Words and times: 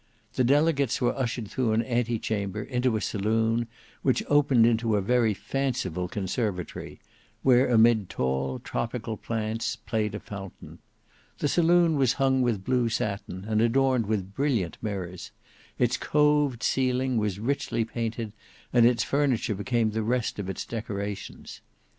The 0.33 0.43
delegates 0.43 0.99
were 0.99 1.13
ushered 1.15 1.47
through 1.47 1.73
an 1.73 1.83
ante 1.83 2.17
chamber 2.17 2.63
into 2.63 2.95
a 2.97 3.01
saloon 3.01 3.67
which 4.01 4.23
opened 4.27 4.65
into 4.65 4.95
a 4.95 4.99
very 5.01 5.35
fanciful 5.35 6.07
conservatory, 6.07 6.99
where 7.43 7.67
amid 7.67 8.09
tall 8.09 8.57
tropical 8.57 9.15
plants 9.15 9.75
played 9.75 10.15
a 10.15 10.19
fountain. 10.19 10.79
The 11.37 11.47
saloon 11.47 11.97
was 11.97 12.13
hung 12.13 12.41
with 12.41 12.63
blue 12.63 12.89
satin, 12.89 13.45
and 13.47 13.61
adorned 13.61 14.07
with 14.07 14.33
brilliant 14.33 14.79
mirrors: 14.81 15.29
its 15.77 15.97
coved 15.97 16.63
ceiling 16.63 17.17
was 17.17 17.37
richly 17.39 17.85
painted, 17.85 18.31
and 18.73 18.87
its 18.87 19.03
furniture 19.03 19.53
became 19.53 19.91
the 19.91 20.01
rest 20.01 20.39
of 20.39 20.49
its 20.49 20.65
decorations. 20.65 21.61